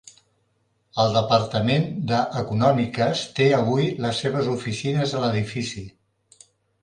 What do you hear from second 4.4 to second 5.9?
oficines a l'edifici.